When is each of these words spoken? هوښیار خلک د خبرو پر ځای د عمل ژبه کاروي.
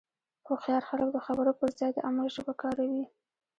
هوښیار 0.47 0.83
خلک 0.89 1.09
د 1.13 1.17
خبرو 1.25 1.51
پر 1.59 1.69
ځای 1.79 1.91
د 1.93 1.99
عمل 2.07 2.27
ژبه 2.35 2.53
کاروي. 2.61 3.03